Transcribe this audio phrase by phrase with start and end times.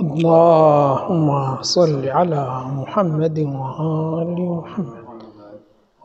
[0.00, 5.06] اللهم صل على محمد وآل محمد.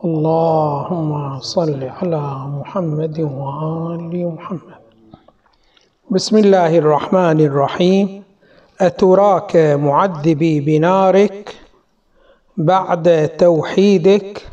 [0.04, 4.80] اللهم صل على محمد وآل محمد.
[6.10, 8.22] بسم الله الرحمن الرحيم.
[8.80, 11.56] أتراك معذبي بنارك
[12.56, 14.46] بعد توحيدك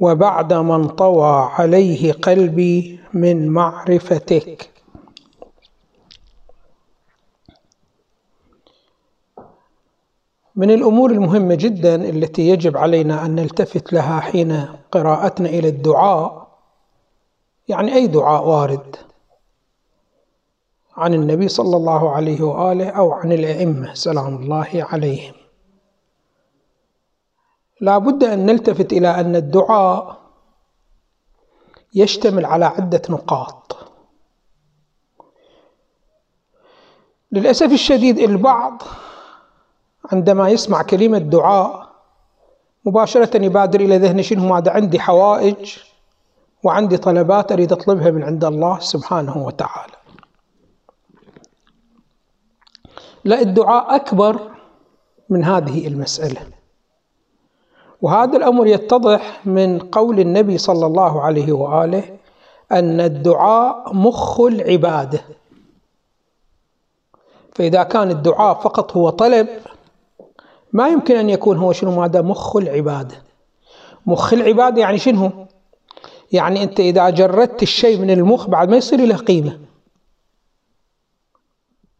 [0.00, 4.75] وبعد من طوى عليه قلبي من معرفتك.
[10.56, 16.46] من الأمور المهمة جدا التي يجب علينا أن نلتفت لها حين قراءتنا إلى الدعاء.
[17.68, 18.96] يعني أي دعاء وارد؟
[20.96, 25.34] عن النبي صلى الله عليه وآله أو عن الأئمة سلام الله عليهم.
[27.80, 30.20] لا بد أن نلتفت إلى أن الدعاء
[31.94, 33.76] يشتمل على عدة نقاط.
[37.32, 38.82] للأسف الشديد البعض
[40.12, 41.86] عندما يسمع كلمة دعاء
[42.84, 45.76] مباشرة يبادر إلى ذهنه شنو؟ ماذا؟ عندي حوائج
[46.62, 49.92] وعندي طلبات أريد أطلبها من عند الله سبحانه وتعالى.
[53.24, 54.40] لا الدعاء أكبر
[55.28, 56.40] من هذه المسألة.
[58.02, 62.18] وهذا الأمر يتضح من قول النبي صلى الله عليه وآله
[62.72, 65.20] أن الدعاء مخ العبادة.
[67.54, 69.48] فإذا كان الدعاء فقط هو طلب
[70.76, 73.22] ما يمكن أن يكون هو شنو؟ ماذا مخ العبادة
[74.06, 75.46] مخ العبادة يعني شنو؟
[76.32, 79.58] يعني أنت إذا جردت الشيء من المخ بعد ما يصير له قيمة.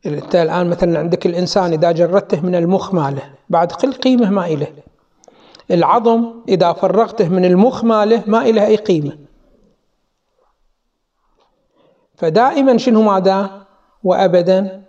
[0.06, 4.72] أنت الآن مثلا عندك الإنسان إذا جردته من المخ ماله بعد قل قيمة ما إله.
[5.70, 9.18] العظم إذا فرغته من المخ ماله ما إله أي قيمة.
[12.16, 13.66] فدائما شنو ماذا؟
[14.04, 14.82] وأبدا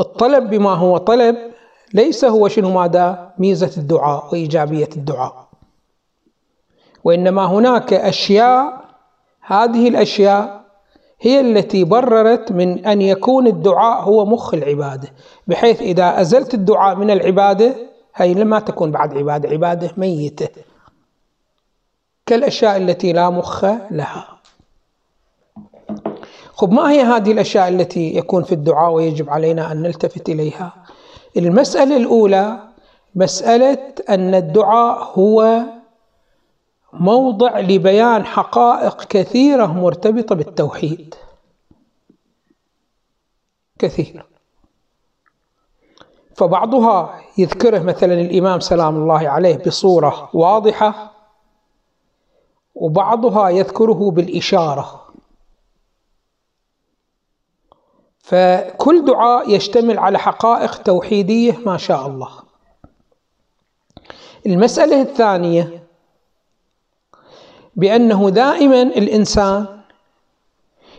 [0.00, 1.55] الطلب بما هو طلب
[1.94, 5.46] ليس هو شنو ماذا؟ ميزة الدعاء وإيجابية الدعاء.
[7.04, 8.84] وإنما هناك أشياء
[9.40, 10.64] هذه الأشياء
[11.20, 15.08] هي التي بررت من أن يكون الدعاء هو مخ العبادة.
[15.46, 17.74] بحيث إذا أزلت الدعاء من العبادة
[18.14, 20.48] هي لما تكون بعد عبادة عبادة ميتة.
[22.26, 24.28] كالأشياء التي لا مخ لها.
[26.52, 30.72] خب ما هي هذه الأشياء التي يكون في الدعاء ويجب علينا أن نلتفت إليها؟
[31.36, 32.68] المسألة الأولى
[33.14, 35.62] مسألة أن الدعاء هو
[36.92, 41.14] موضع لبيان حقائق كثيرة مرتبطة بالتوحيد.
[43.78, 44.26] كثير.
[46.34, 51.12] فبعضها يذكره مثلا الإمام سلام الله عليه بصورة واضحة
[52.74, 55.05] وبعضها يذكره بالإشارة.
[58.26, 62.28] فكل دعاء يشتمل على حقائق توحيدية ما شاء الله.
[64.46, 65.84] المسألة الثانية
[67.76, 69.66] بأنه دائما الإنسان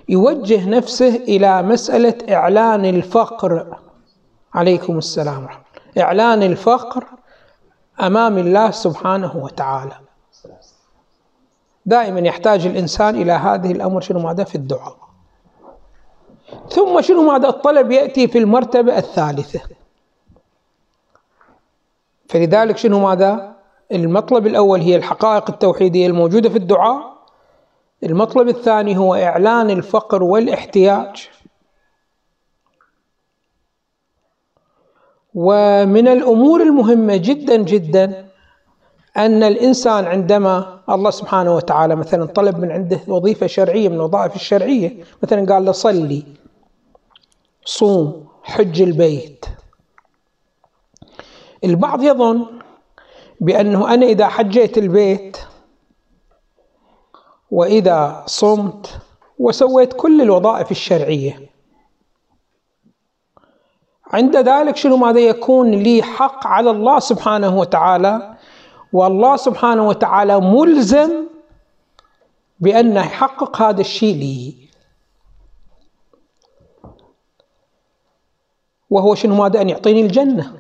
[0.09, 3.77] يوجه نفسه إلى مسألة إعلان الفقر
[4.53, 5.63] عليكم السلام ورحمة
[5.97, 7.05] إعلان الفقر
[8.01, 9.95] أمام الله سبحانه وتعالى.
[11.85, 15.06] دائما يحتاج الإنسان إلى هذه الأمر شنو ماذا في الدعاء.
[16.69, 19.62] ثم شنو ماذا الطلب يأتي في المرتبة الثالثة؟
[22.30, 23.56] فلذلك شنو ماذا؟
[23.91, 27.18] المطلب الأول هي الحقائق التوحيدية الموجودة في الدعاء.
[28.03, 31.30] المطلب الثاني هو إعلان الفقر والاحتياج.
[35.34, 38.28] ومن الأمور المهمة جدا جدا
[39.18, 45.03] أن الإنسان عندما الله سبحانه وتعالى مثلا طلب من عنده وظيفة شرعية من الوظائف الشرعية
[45.24, 46.24] مثلا قال له صلي.
[47.67, 49.45] صوم حج البيت.
[51.63, 52.45] البعض يظن
[53.41, 55.38] بأنه أنا إذا حجيت البيت
[57.51, 59.00] وإذا صمت
[59.39, 61.50] وسويت كل الوظائف الشرعية.
[64.13, 68.37] عند ذلك شنو ماذا يكون لي حق على الله سبحانه وتعالى؟
[68.93, 71.28] والله سبحانه وتعالى ملزم
[72.59, 74.66] بأن يحقق هذا الشيء لي.
[78.89, 80.53] وهو شنو ماذا أن يعطيني الجنة.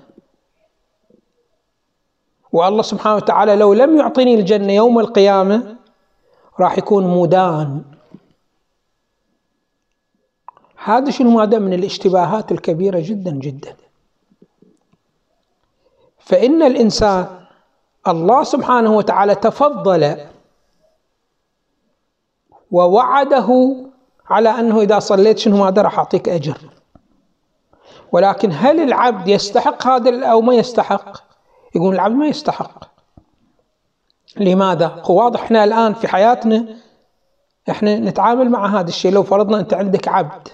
[2.51, 5.75] والله سبحانه وتعالى لو لم يعطيني الجنة يوم القيامة
[6.59, 7.83] راح يكون مدان
[10.83, 13.75] هذا شنو ماذا من الاشتباهات الكبيرة جدا جدا.
[16.19, 17.27] فإن الإنسان
[18.07, 20.17] الله سبحانه وتعالى تفضل
[22.71, 23.75] ووعده
[24.29, 26.57] على أنه إذا صليت شنو ماذا راح أعطيك أجر.
[28.11, 31.17] ولكن هل العبد يستحق هذا أو ما يستحق؟
[31.75, 32.83] يقول العبد ما يستحق.
[34.37, 36.75] لماذا؟ واضح إحنا الآن في حياتنا
[37.69, 39.11] إحنا نتعامل مع هذا الشيء.
[39.11, 40.47] لو فرضنا أنت عندك عبد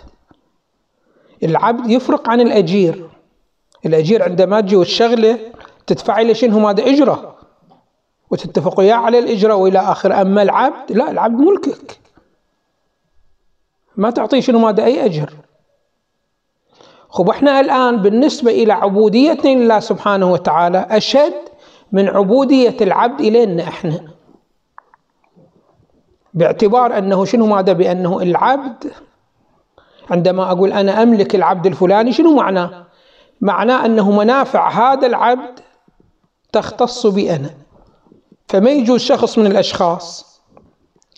[1.44, 3.10] العبد يفرق عن الأجير.
[3.86, 5.40] الأجير عندما تجي وتشغله
[5.88, 7.36] تدفع له شنو؟ ماذا إجرة.
[8.32, 12.00] وتتفق وياه على الإجرة وإلى اخره أما العبد لا العبد ملكك.
[13.98, 15.34] ما تعطيه شنو؟ ماذا أي أجر.
[17.14, 21.34] خب إحنا الآن بالنسبة إلى عبوديتنا لله سبحانه وتعالى أشد
[21.92, 24.08] من عبودية العبد إلينا إحنا.
[26.34, 28.92] باعتبار أنه شنو ماذا بأنه العبد؟
[30.10, 32.86] عندما أقول أنا أملك العبد الفلاني شنو معناه؟
[33.42, 35.60] معناه أنه منافع هذا العبد
[36.52, 37.50] تختص بي أنا.
[38.48, 40.40] فما يجوز شخص من الأشخاص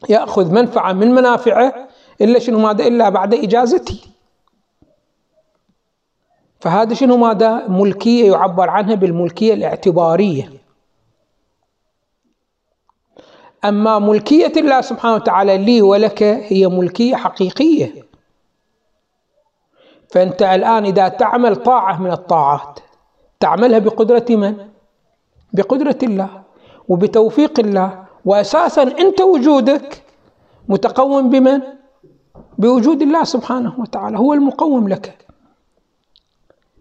[0.10, 1.88] يأخذ منفعة من منافعه
[2.22, 4.15] إلا شنو ماذا إلا بعد اجازتي
[6.60, 10.52] فهذا شنو ماذا ملكية يعبر عنها بالملكية الاعتبارية.
[13.66, 18.06] أما ملكية الله سبحانه وتعالى لي ولك هي ملكية حقيقية.
[20.12, 22.80] فأنت الآن إذا تعمل طاعة من الطاعات
[23.40, 24.58] تعملها بقدرة من؟
[25.54, 26.44] بقدرة الله
[26.90, 28.06] وبتوفيق الله.
[28.26, 30.04] واساسا أنت وجودك
[30.68, 31.62] متقوم بمن؟
[32.58, 35.25] بوجود الله سبحانه وتعالى هو المقوم لك.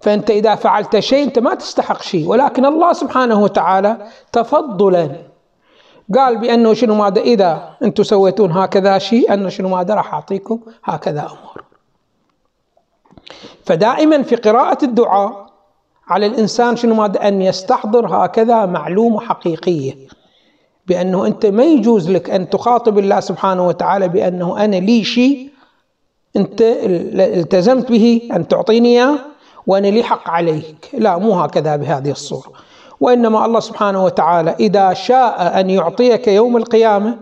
[0.05, 2.29] فأنت إذا فعلت شيء أنت ما تستحق شيء.
[2.29, 3.97] ولكن الله سبحانه وتعالى
[4.33, 5.11] تفضلا
[6.15, 11.21] قال بأنه شنو ماذا إذا أنتم سويتون هكذا شيء أنه شنو ماذا راح أعطيكم؟ هكذا
[11.21, 11.65] أمور.
[13.65, 15.47] فدائما في قراءة الدعاء
[16.09, 19.95] على الإنسان شنو ماذا؟ أن يستحضر هكذا معلومة حقيقية.
[20.87, 25.51] بأنه أنت ما يجوز لك أن تخاطب الله سبحانه وتعالى بأنه أنا لي شيء
[26.37, 29.19] أنت التزمت به أن تعطيني إياه
[29.67, 30.91] وأنا لي حق عليك.
[30.93, 32.53] لا مو هكذا بهذه الصورة.
[33.01, 37.19] وإنما الله سبحانه وتعالى إذا شاء أن يعطيك يوم القيامة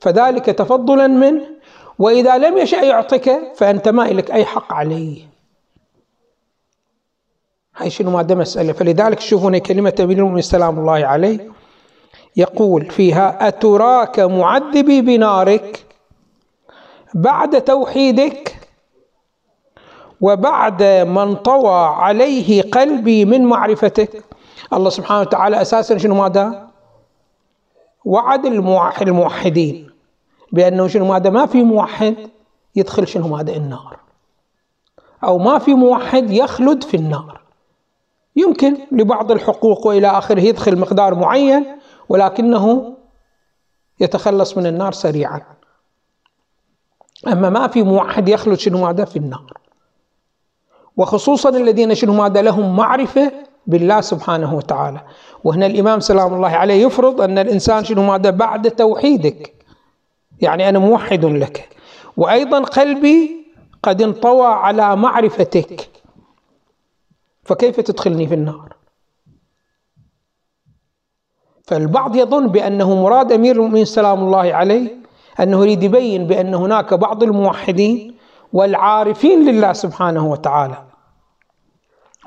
[0.00, 1.42] فذلك تفضلا منه
[1.98, 5.22] وإذا لم يشأ يعطيك فأنت ما لك أي حق عليه.
[7.76, 8.72] هاي شنو ماده مسألة.
[8.72, 11.50] فلذلك تشوفون كلمة أمير المؤمنين سلام الله عليه.
[12.36, 15.84] يقول فيها أتراك معذبي بنارك
[17.14, 18.53] بعد توحيدك
[20.20, 24.24] وبعد ما انطوى عليه قلبي من معرفتك
[24.72, 26.68] الله سبحانه وتعالى أساسا شنو ماذا؟
[28.04, 28.46] وعد
[29.02, 29.90] الموحدين
[30.52, 32.16] بأنه شنو ماذا؟ ما في موحد
[32.76, 33.98] يدخل شنو ماذا؟ النار
[35.24, 37.40] أو ما في موحد يخلد في النار
[38.36, 41.66] يمكن لبعض الحقوق وإلى آخره يدخل مقدار معين
[42.08, 42.96] ولكنه
[44.00, 45.42] يتخلص من النار سريعا
[47.28, 49.63] أما ما في موحد يخلد شنو ماذا؟ في النار
[50.96, 53.32] وخصوصا الذين شنو ماذا لهم معرفة
[53.66, 55.00] بالله سبحانه وتعالى.
[55.44, 59.54] وهنا الإمام سلام الله عليه يفرض أن الإنسان شنو ماذا بعد توحيدك.
[60.40, 61.68] يعني أنا موحد لك.
[62.16, 63.46] وأيضا قلبي
[63.82, 65.90] قد انطوى على معرفتك.
[67.42, 68.74] فكيف تدخلني في النار؟
[71.66, 74.96] فالبعض يظن بأنه مراد أمير المؤمنين سلام الله عليه
[75.40, 78.13] أنه يريد يبين بأن هناك بعض الموحدين
[78.54, 80.84] والعارفين لله سبحانه وتعالى.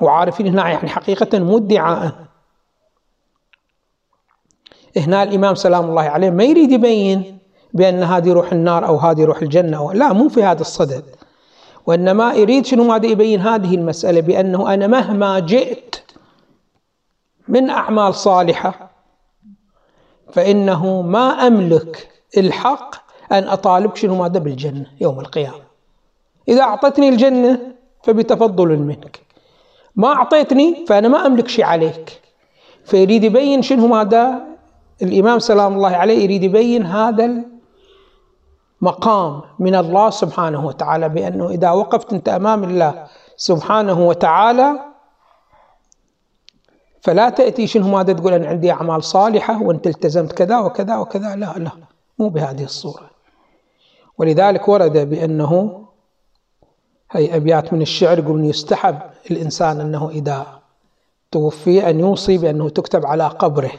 [0.00, 2.12] وعارفين هنا يعني حقيقة مو ادعاء
[4.96, 7.38] هنا الإمام سلام الله عليه ما يريد يبين
[7.74, 11.04] بأن هذه روح النار أو هذه روح الجنة أو لا مو في هذا الصدد.
[11.86, 15.96] وإنما يريد شنو ماذا يبين هذه المسألة بأنه أنا مهما جئت
[17.48, 18.90] من أعمال صالحة
[20.32, 22.94] فإنه ما أملك الحق
[23.32, 25.67] أن أطالب شنو ماذا بالجنة يوم القيامة.
[26.48, 27.60] إذا أعطتني الجنة
[28.04, 29.20] فبتفضل منك
[29.96, 32.20] ما أعطيتني فأنا ما أملك شيء عليك.
[32.84, 34.40] فيريد يبين شنو ماذا
[35.02, 37.44] الإمام سلام الله عليه يريد يبين هذا
[38.82, 44.80] المقام من الله سبحانه وتعالى بأنه إذا وقفت أنت أمام الله سبحانه وتعالى
[47.02, 51.36] فلا تأتي شنو ماذا تقول أنا عندي أعمال صالحة وأنت التزمت كذا وكذا وكذا.
[51.36, 51.70] لا لا
[52.18, 53.10] مو بهذه الصورة.
[54.18, 55.84] ولذلك ورد بأنه
[57.10, 58.98] هي أبيات من الشعر يقولون يستحب
[59.30, 60.60] الإنسان أنه إذا
[61.30, 63.72] توفي أن يوصي بأنه تكتب على قبره.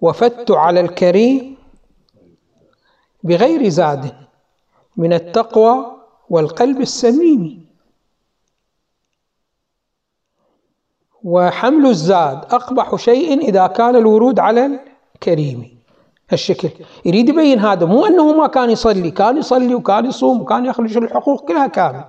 [0.00, 1.56] وفدت على الكريم
[3.22, 4.14] بغير زاد
[4.96, 5.96] من التقوى
[6.30, 7.66] والقلب السميم.
[11.24, 14.80] وحمل الزاد أقبح شيء إذا كان الورود على
[15.14, 15.79] الكريم.
[16.30, 16.70] هالشكل
[17.04, 21.48] يريد يبين هذا مو أنه ما كان يصلي كان يصلي وكان يصوم وكان يخرج الحقوق
[21.48, 22.04] كلها كامل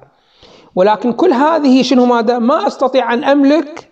[0.75, 3.89] ولكن كل هذه شنو ماذا؟ ما أستطيع أن أملك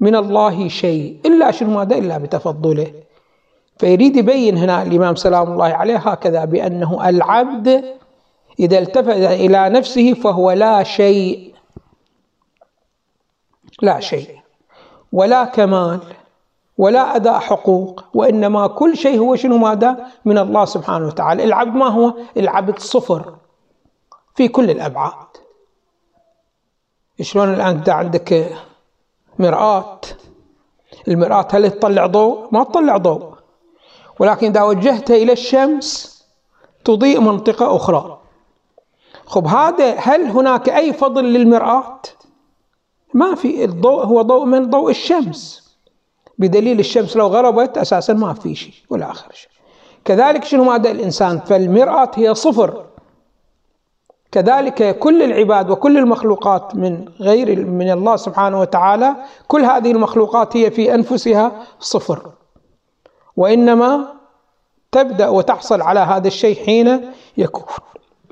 [0.00, 2.92] من الله شيء إلا شنو ماذا؟ إلا بتفضله.
[3.78, 7.84] فيريد يبين هنا الإمام سلام الله عليه هكذا بأنه العبد
[8.60, 11.54] إذا التفت إلى نفسه فهو لا شيء
[13.82, 14.28] لا شيء
[15.12, 16.00] ولا كمال.
[16.80, 21.44] ولا أداء حقوق وإنما كل شيء هو شنو ماذا؟ من الله سبحانه وتعالى.
[21.44, 23.34] العبد ما هو؟ العبد صفر
[24.34, 25.26] في كل الأبعاد.
[27.20, 28.56] شلون الآن أنت عندك
[29.38, 30.00] مرآة؟
[31.08, 33.34] المرآة هل تطلع ضوء؟ ما تطلع ضوء.
[34.18, 36.20] ولكن إذا وجهتها إلى الشمس
[36.84, 38.18] تضيء منطقة أخرى.
[39.26, 42.00] خب هذا هل هناك أي فضل للمرآة؟
[43.14, 43.64] ما في.
[43.64, 45.69] الضوء هو ضوء من ضوء الشمس.
[46.40, 49.50] بدليل الشمس لو غربت أساسا ما في شيء ولا آخر شيء.
[50.04, 52.84] كذلك شنو ماذا الإنسان؟ فالمرآة هي صفر.
[54.32, 59.16] كذلك كل العباد وكل المخلوقات من غير من الله سبحانه وتعالى
[59.48, 62.32] كل هذه المخلوقات هي في أنفسها صفر.
[63.36, 64.06] وإنما
[64.92, 67.00] تبدأ وتحصل على هذا الشيء حين
[67.36, 67.64] يكون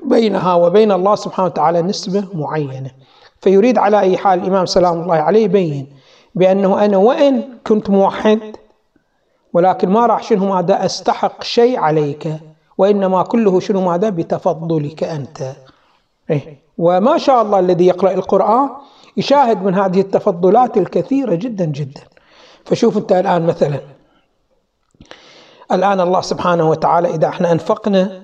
[0.03, 2.91] بينها وبين الله سبحانه وتعالى نسبة معينة.
[3.41, 5.98] فيريد على أي حال الإمام سلام الله عليه يبين
[6.35, 8.55] بأنه أنا وإن كنت موحد
[9.53, 12.33] ولكن ما راح شنو ماذا أستحق شيء عليك
[12.77, 15.55] وإنما كله شنو ماذا؟ بتفضلك أنت.
[16.29, 18.69] إيه؟ وما شاء الله الذي يقرأ القرآن
[19.17, 22.01] يشاهد من هذه التفضلات الكثيرة جدا جدا.
[22.65, 23.79] فشوف أنت الآن مثلا.
[25.71, 28.23] الآن الله سبحانه وتعالى إذا إحنا أنفقنا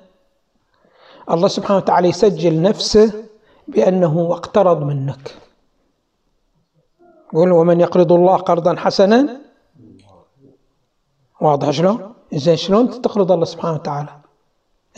[1.31, 3.13] الله سبحانه وتعالى يسجل نفسه
[3.67, 5.44] بأنه اقترض منك.
[7.33, 9.41] يقول ومن يقرض الله قرضا حسنا
[11.41, 14.09] واضح شلون؟ زين شلون تقرض الله سبحانه وتعالى؟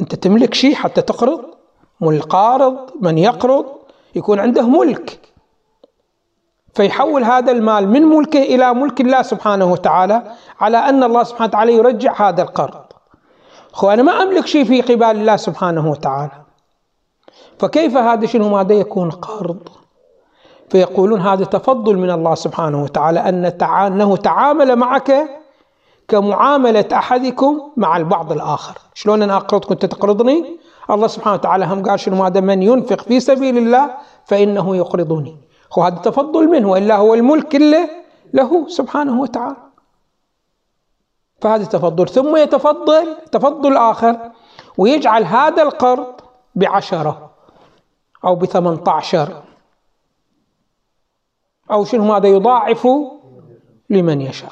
[0.02, 1.58] أنت تملك شيء حتى تقرض؟
[2.02, 3.66] القارض من يقرض
[4.16, 5.20] يكون عنده ملك
[6.74, 11.74] فيحول هذا المال من ملكه إلى ملك الله سبحانه وتعالى على أن الله سبحانه وتعالى
[11.74, 12.86] يرجع هذا القرض
[13.72, 16.42] خو أنا ما أملك شيء في قبال الله سبحانه وتعالى
[17.60, 19.70] فكيف هذا شنو ماذا يكون قرض
[20.70, 25.30] فيقولون هذا تفضل من الله سبحانه وتعالى أن أنه تعامل معك
[26.08, 28.78] كمعاملة أحدكم مع البعض الآخر.
[28.94, 30.60] شلون أنا اقرضك وانت تقرضني؟
[30.90, 33.90] الله سبحانه وتعالى هم قال شنو؟ هذا من ينفق في سبيل الله
[34.26, 35.38] فإنه يقرضني.
[35.78, 37.90] وهذا تفضل منه وإلا هو الملك كله
[38.34, 39.56] له سبحانه وتعالى.
[41.42, 42.08] فهذا تفضل.
[42.08, 44.18] ثم يتفضل تفضل آخر
[44.78, 46.08] ويجعل هذا القرض
[46.56, 47.30] بعشرة
[48.26, 49.47] أو بثمنة عشر
[51.72, 52.88] أو شنو ماذا يضاعف
[53.90, 54.52] لمن يشاء.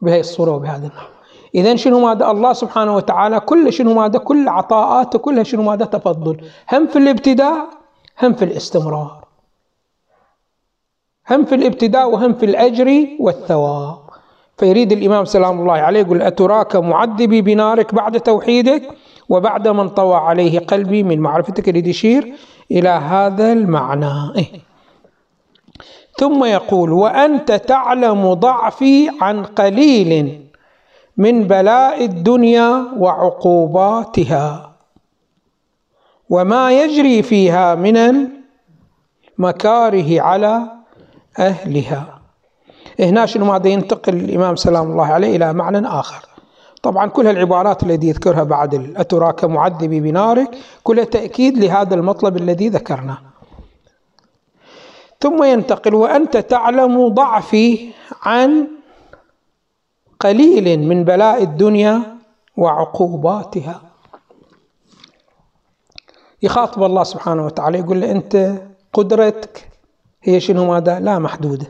[0.00, 1.08] بهذه الصورة وبهذا النحو.
[1.54, 6.40] إذا شنو ماذا الله سبحانه وتعالى كل شنو ماذا كل عطاءاته كلها شنو ماذا تفضل.
[6.72, 7.68] هم في الابتداء
[8.22, 9.24] هم في الاستمرار.
[11.30, 13.98] هم في الابتداء وهم في الأجر والثواب.
[14.56, 18.82] فيريد الإمام سلام الله عليه يقول أتراك معذبي بنارك بعد توحيدك
[19.28, 22.34] وبعد من طوى عليه قلبي من معرفتك؟ يريد يشير.
[22.70, 24.34] إلى هذا المعنى.
[24.36, 24.60] إيه؟
[26.18, 30.44] ثم يقول وأنت تعلم ضعفي عن قليل
[31.16, 34.76] من بلاء الدنيا وعقوباتها.
[36.30, 37.96] وما يجري فيها من
[39.38, 40.62] المكاره على
[41.38, 42.20] أهلها.
[43.00, 46.27] هنا شنو ماذا ينتقل الإمام سلام الله عليه إلى معنى آخر.
[46.88, 53.18] طبعا كل العبارات التي يذكرها بعد أتراك معذبي بنارك كلها تأكيد لهذا المطلب الذي ذكرناه
[55.20, 57.92] ثم ينتقل وأنت تعلم ضعفي
[58.22, 58.68] عن
[60.20, 62.02] قليل من بلاء الدنيا
[62.56, 63.82] وعقوباتها.
[66.42, 69.68] يخاطب الله سبحانه وتعالى يقول له أنت قدرتك
[70.22, 71.66] هي شنو ماذا؟ لا محدودة.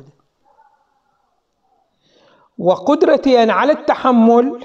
[2.59, 4.65] وقدرتي أنا على التحمل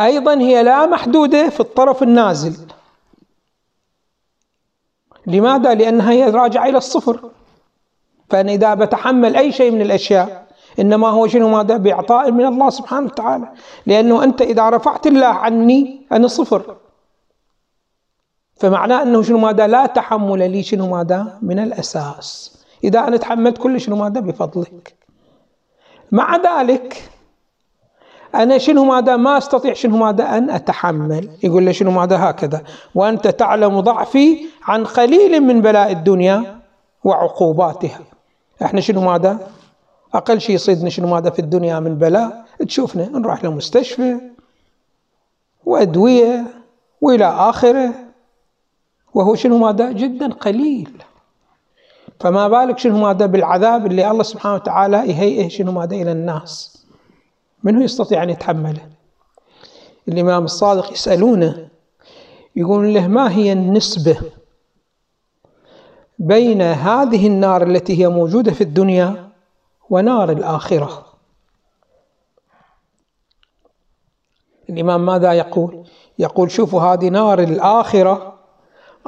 [0.00, 2.56] أيضا هي لا محدودة في الطرف النازل.
[5.26, 7.30] لماذا؟ لأنها هي راجعة إلى الصفر.
[8.30, 10.46] فأنا إذا بتحمل أي شيء من الأشياء
[10.78, 13.48] إنما هو شنو؟ ماذا؟ بإعطاء من الله سبحانه وتعالى.
[13.86, 16.76] لأنه أنت إذا رفعت الله عني أنا صفر.
[18.56, 22.58] فمعناه أنه شنو؟ ماذا؟ لا تحمل لي شنو؟ ماذا؟ من الأساس.
[22.84, 24.94] إذا أنا تحملت كل شنو؟ ماذا؟ بفضلك.
[26.12, 27.11] مع ذلك
[28.34, 31.28] أنا شنو ماذا؟ ما أستطيع شنو ماذا؟ أن أتحمل.
[31.42, 32.62] يقول له شنو ماذا؟ هكذا.
[32.94, 36.60] وأنت تعلم ضعفي عن قليل من بلاء الدنيا
[37.04, 38.00] وعقوباتها.
[38.62, 39.38] إحنا شنو ماذا؟
[40.14, 44.20] أقل شيء يصيدنا شنو ماذا في الدنيا من بلاء؟ تشوفنا نروح لمستشفى
[45.64, 46.44] وأدوية
[47.00, 47.92] وإلى آخره.
[49.14, 51.02] وهو شنو ماذا؟ جدا قليل.
[52.20, 56.71] فما بالك شنو ماذا؟ بالعذاب اللي الله سبحانه وتعالى يهيئه شنو ماذا؟ إلى الناس.
[57.62, 58.88] من هو يستطيع أن يتحمله.
[60.08, 61.68] الإمام الصادق يسألونه
[62.56, 64.20] يقول له ما هي النسبة
[66.18, 69.28] بين هذه النار التي هي موجودة في الدنيا
[69.90, 71.06] ونار الآخرة؟
[74.70, 75.86] الإمام ماذا يقول؟
[76.18, 78.38] يقول شوفوا هذه نار الآخرة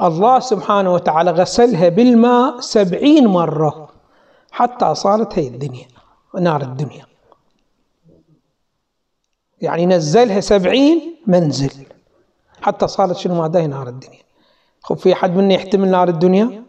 [0.01, 3.89] الله سبحانه وتعالى غسلها بالماء سبعين مرة
[4.51, 5.87] حتى صارت هي الدنيا
[6.39, 7.05] نار الدنيا.
[9.61, 11.85] يعني نزلها سبعين منزل.
[12.61, 14.23] حتى صارت شنو ماذا نار الدنيا.
[14.83, 16.63] خب في أحد منا يحتمل نار الدنيا؟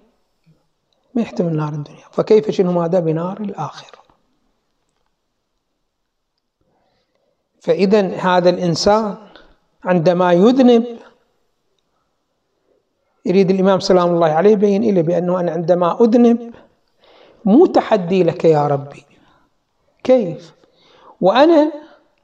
[1.14, 2.04] ما يحتمل نار الدنيا.
[2.12, 4.06] فكيف شنو ماذا بنار الآخرة
[7.60, 9.16] فإذا هذا الإنسان
[9.84, 10.98] عندما يذنب
[13.26, 16.54] يريد الإمام سلام الله عليه يبين إلي بأنه أنا عندما أذنب
[17.44, 19.04] مو تحدي لك يا ربي.
[20.04, 20.54] كيف؟
[21.20, 21.72] وأنا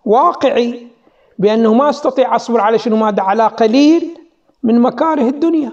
[0.04, 0.88] واقعي
[1.38, 4.18] بأنه ما أستطيع أصبر على شنو ماذا على قليل
[4.62, 5.72] من مكاره الدنيا.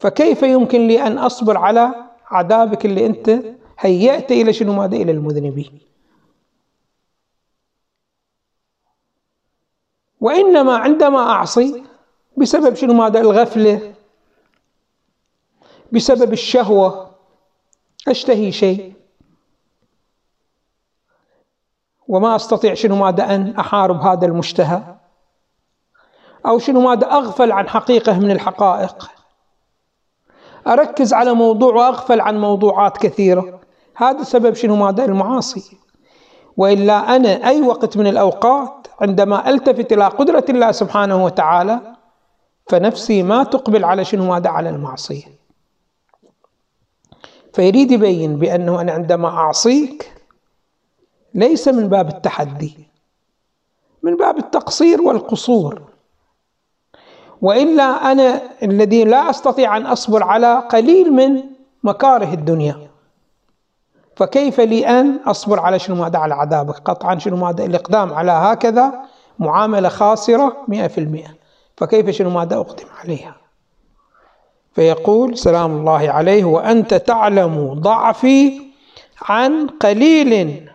[0.00, 1.94] فكيف يمكن لي أن أصبر على
[2.26, 3.40] عذابك اللي أنت
[3.78, 5.78] هيأت إلى شنو ماذا؟ إلى المذنبين.
[10.20, 11.84] وإنما عندما أعصي
[12.36, 13.94] بسبب شنو ماذا؟ الغفلة
[15.92, 17.10] بسبب الشهوة
[18.08, 19.01] أشتهي شيء.
[22.12, 24.82] وما أستطيع شنو ماذا أن أحارب هذا المشتهى؟
[26.46, 29.10] أو شنو ماذا أغفل عن حقيقة من الحقائق؟
[30.66, 33.60] أركز على موضوع وأغفل عن موضوعات كثيرة.
[33.96, 35.78] هذا سبب شنو ماذا؟ المعاصي.
[36.56, 41.80] وإلا أنا أي وقت من الأوقات عندما ألتفت إلى قدرة الله سبحانه وتعالى
[42.66, 45.42] فنفسي ما تقبل على شنو ماذا؟ على المعصية.
[47.52, 50.11] فيريد يبين بأنه أنا عندما أعصيك
[51.34, 52.88] ليس من باب التحدي
[54.02, 55.82] من باب التقصير والقصور.
[57.42, 61.42] وإلا أنا الذي لا أستطيع أن أصبر على قليل من
[61.82, 62.90] مكاره الدنيا.
[64.16, 68.92] فكيف لي أن أصبر على شنو ماذا على عذابك قطعا شنو ماذا؟ الإقدام على هكذا
[70.68, 71.30] مئة في المئة.
[71.76, 73.36] فكيف شنو ماذا أقدم عليها؟
[74.72, 78.62] فيقول سلام الله عليه وأنت تعلم ضعفي
[79.22, 80.71] عن قليل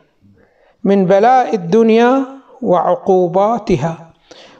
[0.87, 2.25] من بلاء الدنيا
[2.61, 4.11] وعقوباتها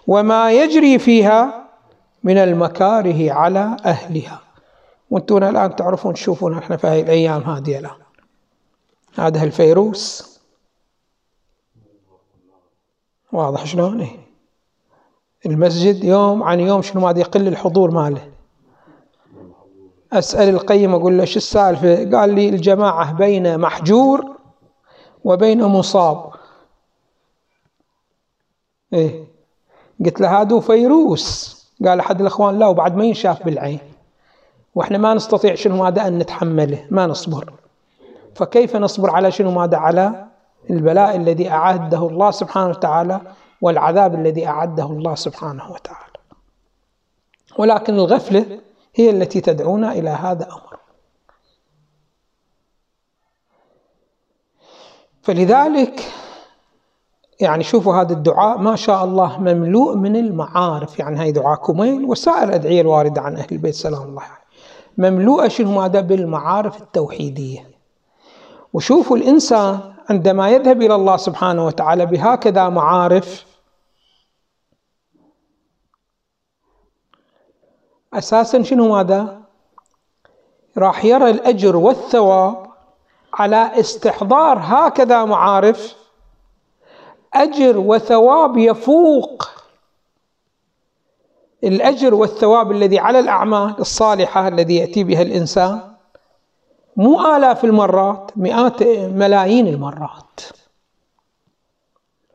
[0.08, 1.68] وما يجري فيها
[2.24, 4.40] من المكاره على أهلها.
[5.10, 8.00] وأنتم الآن تعرفون تشوفون إحنا في هذه الأيام هذه الآن.
[9.16, 10.38] هذا الفيروس.
[13.32, 14.28] واضح شلون؟ إيه؟
[15.46, 18.32] المسجد يوم عن يوم شنو ما يقل الحضور ماله؟
[20.14, 24.37] أسأل القيم أقول له شو السالفة؟ قال لي الجماعة بين محجور
[25.28, 26.32] وبين مصاب.
[28.94, 29.24] إيه.
[30.06, 31.58] قلت له هذا فيروس.
[31.86, 33.80] قال أحد الأخوان لا وبعد ما ينشاف بالعين.
[34.76, 36.88] وإحنا ما نستطيع شنو هذا أن نتحمله.
[36.92, 37.54] ما نصبر.
[38.36, 40.28] فكيف نصبر على شنو ماذا على
[40.70, 43.22] البلاء الذي أعده الله سبحانه وتعالى
[43.62, 46.18] والعذاب الذي أعده الله سبحانه وتعالى.
[47.58, 48.60] ولكن الغفلة
[48.96, 50.78] هي التي تدعونا إلى هذا الأمر
[55.28, 56.12] فلذلك
[57.40, 61.00] يعني شوفوا هذا الدعاء ما شاء الله مملوء من المعارف.
[61.00, 64.48] يعني هاي دعاء كميل وسائر الأدعية الواردة عن أهل البيت سلام الله عليه
[64.98, 67.70] مملوءة شنو ماذا؟ بالمعارف التوحيدية.
[68.74, 73.46] وشوفوا الإنسان عندما يذهب إلى الله سبحانه وتعالى بهكذا معارف
[78.14, 79.42] أساسا شنو ماذا؟
[80.78, 82.67] راح يرى الأجر والثواب
[83.38, 85.96] على استحضار هكذا معارف
[87.34, 89.50] أجر وثواب يفوق.
[91.64, 95.82] الأجر والثواب الذي على الأعمال الصالحة الذي يأتي بها الإنسان
[96.96, 100.42] مو آلاف المرات مئات ملايين المرات.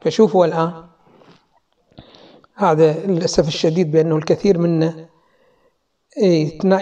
[0.01, 0.73] فشوفوا الآن
[2.55, 5.09] هذا للأسف الشديد بأنه الكثير منا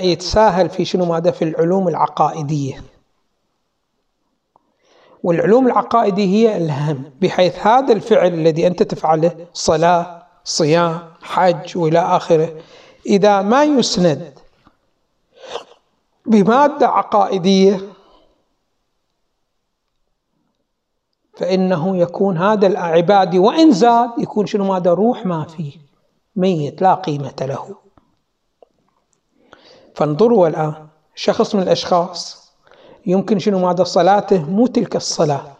[0.01, 2.83] يتساهل في شنو ماذا في العلوم العقائدية.
[5.23, 7.05] والعلوم العقائدية هي الأهم.
[7.21, 12.61] بحيث هذا الفعل الذي أنت تفعله صلاة صيام حج وإلى آخره
[13.07, 14.39] إذا ما يسند
[16.27, 17.81] بمادة عقائدية
[21.37, 25.73] فإنه يكون هذا العبادي وإن زاد يكون شنو ماذا؟ روح ما فيه.
[26.37, 27.77] ميت لا قيمة له.
[29.95, 32.40] فانظروا الآن شخص من الأشخاص
[33.07, 35.57] يمكن شنو ماذا صلاته؟ مو تلك الصلاة.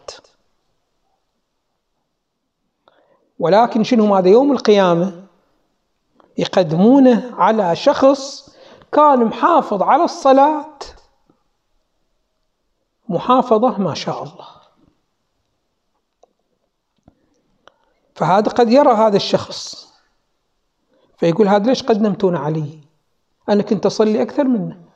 [3.39, 5.23] ولكن شنو ماذا يوم القيامة؟
[6.37, 8.49] يقدمونه على شخص
[8.91, 10.79] كان محافظ على الصلاة.
[13.09, 14.47] محافظة ما شاء الله.
[18.15, 19.91] فهذا قد يرى هذا الشخص.
[21.17, 22.79] فيقول هذا ليش قدمتون علي؟
[23.49, 24.90] أنا كنت أصلي أكثر منه.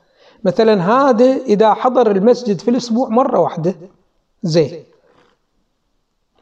[0.46, 3.74] مثلا هذا إذا حضر المسجد في الأسبوع مرة واحدة
[4.42, 4.84] زين.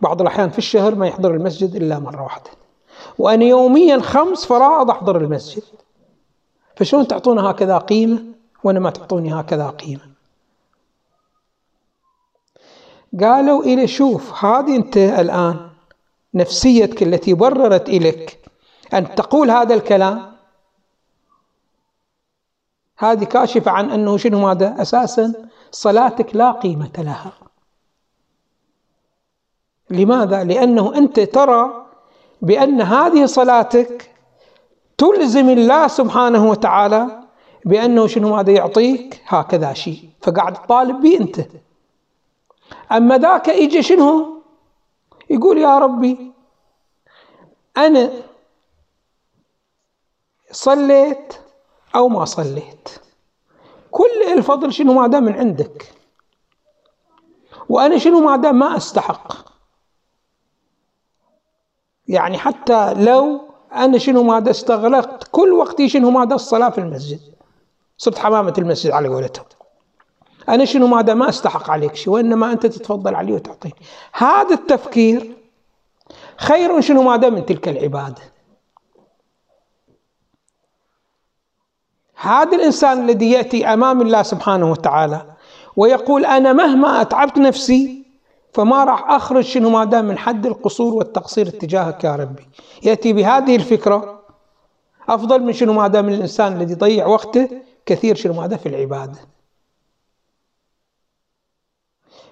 [0.00, 2.50] بعض الأحيان في الشهر ما يحضر المسجد إلا مرة واحدة.
[3.18, 5.62] وأنا يوميا خمس فرائض أحضر المسجد.
[6.76, 8.22] فشلون تعطون هكذا قيمة
[8.64, 10.14] وأنا ما تعطوني هكذا قيمة؟
[13.20, 15.68] قالوا إلي شوف هذه أنت الآن
[16.34, 18.38] نفسيتك التي بررت إليك
[18.94, 20.33] أن تقول هذا الكلام.
[22.98, 25.35] هذه كاشفة عن أنه شنو ماذا؟ أساسا
[25.70, 27.33] صلاتك لا قيمة لها.
[29.90, 31.87] لماذا؟ لأنه أنت ترى
[32.42, 34.11] بأن هذه صلاتك
[34.98, 37.20] تلزم الله سبحانه وتعالى
[37.64, 40.09] بأنه شنو ماذا؟ يعطيك هكذا شيء.
[40.22, 41.40] فقاعد تطالب به أنت.
[42.92, 44.42] أما ذاك يجي شنو؟
[45.30, 46.33] يقول يا ربي
[47.76, 48.11] أنا
[50.50, 51.35] صليت
[51.94, 52.88] أو ما صليت.
[53.90, 55.94] كل الفضل شنو ما دام من عندك.
[57.68, 59.33] وأنا شنو ما دام ما أستحق.
[62.09, 63.40] يعني حتى لو
[63.72, 67.20] أنا شنو ما استغلقت كل وقتي شنو ما الصلاة في المسجد.
[67.96, 69.44] صرت حمامة المسجد على قولتهم.
[70.48, 73.74] أنا شنو ما ما أستحق عليك شيء وإنما أنت تتفضل علي وتعطيني.
[74.12, 75.37] هذا التفكير
[76.37, 78.33] خير شنو ما من تلك العبادة.
[82.24, 85.26] هذا الإنسان الذي يأتي أمام الله سبحانه وتعالى
[85.76, 88.04] ويقول أنا مهما أتعبت نفسي
[88.52, 92.48] فما راح أخرج شنو ما من حد القصور والتقصير اتجاهك يا ربي.
[92.82, 94.22] يأتي بهذه الفكرة
[95.08, 97.48] أفضل من شنو ما من الإنسان الذي يضيع وقته
[97.87, 99.18] كثير شنو ما في العبادة.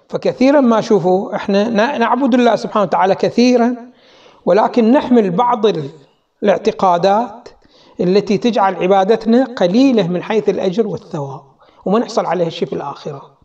[0.09, 3.75] فكثيرا ما شوفوا إحنا نعبد الله سبحانه وتعالى كثيرا
[4.45, 5.65] ولكن نحمل بعض
[6.43, 7.49] الاعتقادات
[7.99, 11.43] التي تجعل عبادتنا قليلة من حيث الأجر والثواب.
[11.85, 13.37] وما نحصل عليها شيء في الآخرة.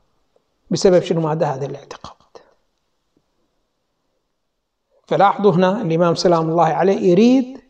[0.70, 2.12] بسبب شنو؟ ماذا هذا الاعتقاد.
[5.06, 7.60] فلاحظوا هنا الإمام سلام الله عليه يريد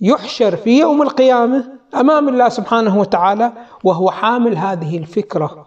[0.00, 3.52] يحشر في يوم القيامة أمام الله سبحانه وتعالى
[3.84, 5.66] وهو حامل هذه الفكرة.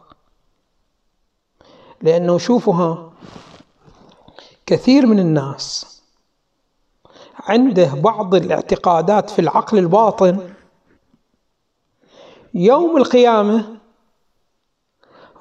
[2.02, 2.96] لأنه شوفوا
[4.66, 5.99] كثير من الناس
[7.50, 10.54] عنده بعض الاعتقادات في العقل الباطن.
[12.54, 13.80] يوم القيامة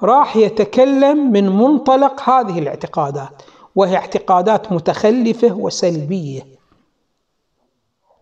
[0.03, 3.41] راح يتكلم من منطلق هذه الاعتقادات
[3.75, 6.41] وهي اعتقادات متخلفة وسلبية.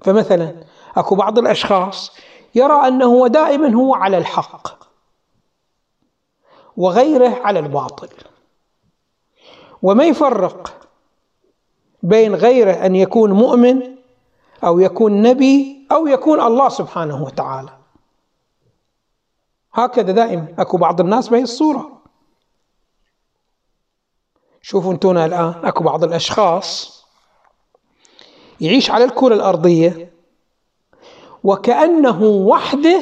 [0.02, 0.56] فمثلا
[0.97, 2.12] أكو بعض الأشخاص
[2.56, 4.78] يرى أنه دائما هو على الحق
[6.78, 8.10] وغيره على الباطل
[9.82, 10.76] وما يفرق
[12.08, 13.98] بين غيره أن يكون مؤمن
[14.63, 17.78] أو يكون نبي أو يكون الله سبحانه وتعالى.
[19.74, 20.56] هكذا دائما.
[20.60, 22.02] أكو بعض الناس بهي الصورة.
[24.62, 26.98] شوفوا أنتونا الآن أكو بعض الأشخاص
[28.62, 30.13] يعيش على الكرة الأرضية
[31.43, 33.02] وكأنه وحده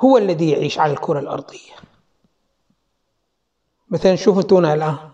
[0.00, 1.72] هو الذي يعيش على الكرة الأرضية.
[3.90, 5.11] مثلا شوفوا أنتونا الآن.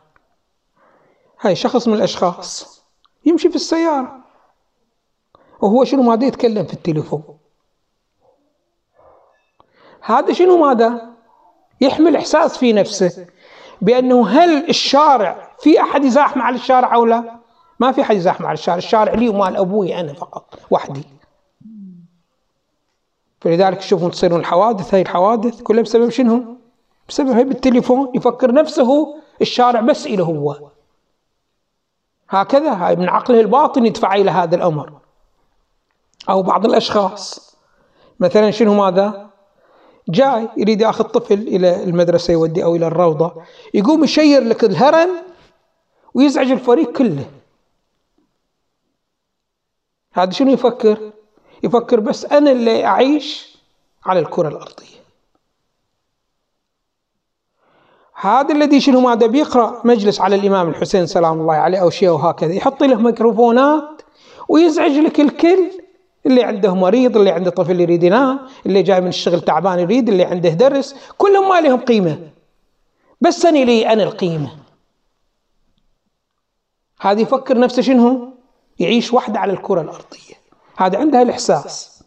[1.40, 2.82] هاي شخص من الأشخاص.
[3.24, 4.18] يمشي في السيارة.
[5.60, 7.38] وهو شنو ماذا يتكلم في التليفون؟
[10.00, 11.08] هذا شنو ماذا؟
[11.80, 13.26] يحمل إحساس في نفسه
[13.82, 17.38] بأنه هل الشارع في أحد يزاحم على الشارع أو لا؟
[17.80, 18.78] ما في أحد يزاحم على الشارع.
[18.78, 21.04] الشارع لي ومال أبوي أنا فقط وحدي.
[23.40, 26.56] فلذلك تشوفون تصيرون الحوادث هاي الحوادث كلها بسبب شنو؟
[27.08, 28.12] بسبب هاي بالتليفون.
[28.14, 30.70] يفكر نفسه الشارع بس إله هو.
[32.28, 32.72] هكذا.
[32.72, 34.92] هاي من عقله الباطن يدفع إلى هذا الأمر.
[36.28, 37.56] أو بعض الأشخاص.
[38.20, 39.30] مثلا شنو ماذا؟
[40.08, 43.42] جاي يريد يأخذ طفل إلى المدرسة يودي أو إلى الروضة.
[43.74, 45.10] يقوم يشير لك الهرم
[46.14, 47.30] ويزعج الفريق كله.
[50.12, 51.12] هذا شنو يفكر؟
[51.62, 53.58] يفكر بس أنا اللي أعيش
[54.06, 54.98] على الكرة الأرضية.
[58.20, 62.52] هذا الذي شنو ماذا بيقرأ؟ مجلس على الإمام الحسين سلام الله عليه أو شيء وهكذا
[62.52, 64.02] يحط له ميكروفونات
[64.48, 65.70] ويزعج لك الكل.
[66.26, 70.24] اللي عنده مريض اللي عنده طفل يريد ينام اللي جاي من الشغل تعبان يريد اللي
[70.24, 72.18] عنده درس كلهم ما لهم قيمة.
[73.20, 74.50] بس أنا لي أنا القيمة.
[77.00, 78.32] هذه يفكر نفسه شنو؟
[78.78, 80.34] يعيش وحده على الكرة الأرضية.
[80.76, 82.02] هذا عندها الإحساس.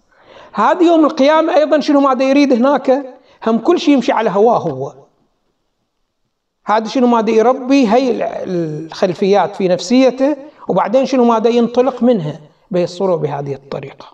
[0.54, 3.06] هذه يوم القيامة أيضا شنو ماذا يريد هناك؟
[3.48, 5.01] هم كل شيء يمشي على هواه هو.
[6.66, 8.12] هذا شنو ماذا يربي هي
[8.44, 12.40] الخلفيات في نفسيته وبعدين شنو ماذا ينطلق منها؟
[12.72, 14.06] بيصروا بهذه الطريقة.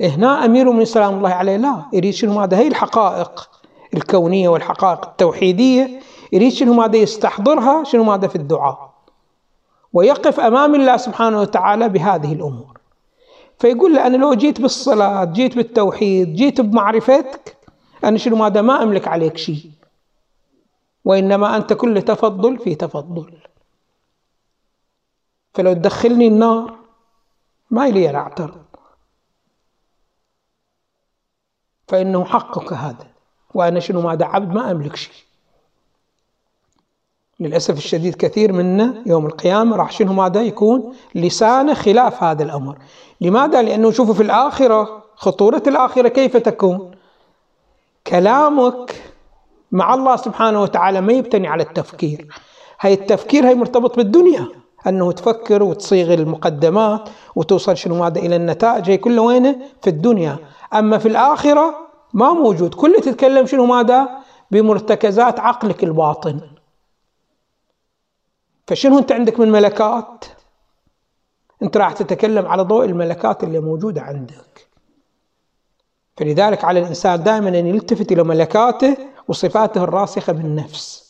[0.00, 3.48] هنا أمير من سلام الله عليه لا يريد شنو ماذا هي الحقائق
[3.94, 6.00] الكونية والحقائق التوحيدية
[6.32, 8.90] يريد شنو ماذا يستحضرها شنو ماذا في الدعاء.
[9.92, 12.78] ويقف أمام الله سبحانه وتعالى بهذه الأمور.
[13.58, 17.56] فيقول له أنا لو جيت بالصلاة جيت بالتوحيد جيت بمعرفتك
[18.04, 19.75] أنا شنو ماذا ما أملك عليك شيء.
[21.06, 23.38] وإنما أنت كل تفضل في تفضل.
[25.54, 26.78] فلو تدخلني النار
[27.70, 28.64] ما لي أن أعترض.
[31.88, 33.06] فإنه حقك هذا
[33.54, 35.14] وأنا شنو ماذا عبد ما أملك شيء.
[37.40, 42.78] للأسف الشديد كثير منا يوم القيامة راح شنو ماذا يكون؟ لسانه خلاف هذا الأمر.
[43.20, 46.90] لماذا؟ لأنه شوفوا في الآخرة خطورة الآخرة كيف تكون؟
[48.06, 49.05] كلامك
[49.76, 52.28] مع الله سبحانه وتعالى ما يبتني على التفكير.
[52.80, 54.48] هاي التفكير هي مرتبط بالدنيا
[54.86, 60.38] أنه تفكر وتصيغ المقدمات وتوصل شنو ماذا إلى النتائج هي كلها وينه؟ في الدنيا.
[60.74, 61.74] أما في الآخرة
[62.14, 64.08] ما موجود كله تتكلم شنو ماذا؟
[64.50, 66.40] بمرتكزات عقلك الباطن.
[68.66, 70.24] فشنو أنت عندك من ملكات؟
[71.62, 74.68] أنت راح تتكلم على ضوء الملكات اللي موجودة عندك.
[76.16, 78.96] فلذلك على الإنسان دائما أن يلتفت إلى ملكاته
[79.28, 81.06] وصفاته الراسخة بالنفس.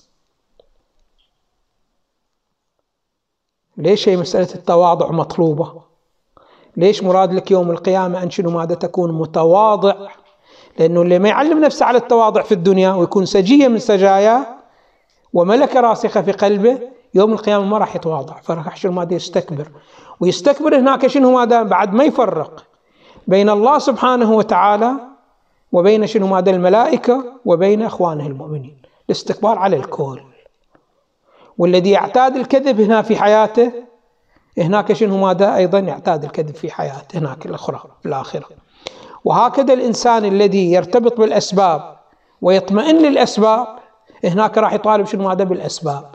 [3.77, 5.83] ليش هي مسألة التواضع مطلوبة؟
[6.77, 9.95] ليش مراد لك يوم القيامة أن شنو ماذا تكون متواضع؟
[10.79, 14.47] لأنه اللي ما يعلم نفسه على التواضع في الدنيا ويكون سجية من سجاياه
[15.33, 16.79] وملكة راسخة في قلبه
[17.15, 19.69] يوم القيامة ما راح يتواضع فراح يحشر ماذا يستكبر.
[20.21, 22.65] ويستكبر هناك شنو ماذا؟ بعد ما يفرق
[23.27, 25.16] بين الله سبحانه وتعالى
[25.73, 28.77] وبين شنو ماذا الملائكة وبين إخوانه المؤمنين.
[29.07, 30.21] الاستكبار على الكل.
[31.59, 33.73] والذي يعتاد الكذب هنا في حياته
[34.59, 38.47] هناك شنو ماذا أيضا يعتاد الكذب في حياته؟ هناك الأخرى في الآخرة.
[39.25, 41.97] وهكذا الإنسان الذي يرتبط بالأسباب
[42.43, 43.67] ويطمئن للأسباب
[44.25, 46.15] هناك راح يطالب شنو ماذا بالأسباب.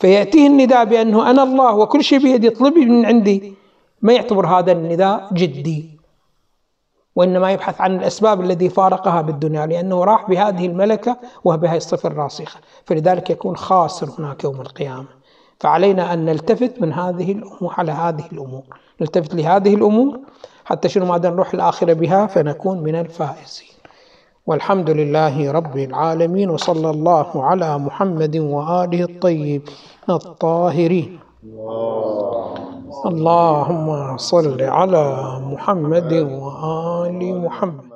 [0.00, 3.54] فيأتيه النداء بأنه أنا الله وكل شيء بيدي اطلبي من عندي
[4.02, 6.01] ما يعتبر هذا النداء جدي.
[7.16, 12.60] وإنما يبحث عن الأسباب الذي فارقها بالدنيا لأنه راح بهذه الملكة وبهذه الصفة الراسخة.
[12.84, 15.08] فلذلك يكون خاسر هناك يوم القيامة.
[15.60, 18.62] فعلينا أن نلتفت من هذه الأمور على هذه الأمور.
[19.00, 20.20] نلتفت لهذه الأمور
[20.64, 23.68] حتى شنو ما نروح الآخرة بها فنكون من الفائزين.
[24.46, 29.62] والحمد لله رب العالمين وصلى الله على محمد وآله الطيبين
[30.10, 31.31] الطاهرين.
[33.06, 35.06] اللهم صل على
[35.42, 37.91] محمد وآل محمد.